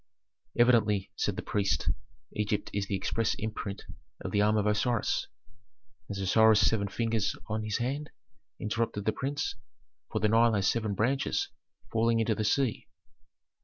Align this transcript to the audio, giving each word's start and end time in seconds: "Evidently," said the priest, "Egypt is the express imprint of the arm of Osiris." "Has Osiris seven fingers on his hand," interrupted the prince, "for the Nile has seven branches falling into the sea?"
"Evidently," 0.57 1.11
said 1.15 1.35
the 1.35 1.43
priest, 1.43 1.91
"Egypt 2.35 2.71
is 2.73 2.87
the 2.87 2.95
express 2.95 3.35
imprint 3.35 3.83
of 4.21 4.31
the 4.31 4.41
arm 4.41 4.57
of 4.57 4.65
Osiris." 4.65 5.27
"Has 6.07 6.17
Osiris 6.17 6.67
seven 6.67 6.87
fingers 6.87 7.35
on 7.45 7.61
his 7.61 7.77
hand," 7.77 8.09
interrupted 8.59 9.05
the 9.05 9.11
prince, 9.13 9.53
"for 10.11 10.19
the 10.19 10.27
Nile 10.27 10.55
has 10.55 10.67
seven 10.67 10.95
branches 10.95 11.49
falling 11.91 12.19
into 12.19 12.33
the 12.33 12.43
sea?" 12.43 12.87